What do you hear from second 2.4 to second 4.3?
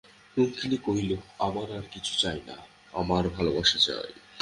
না, আমার ভালোবাসা চাই।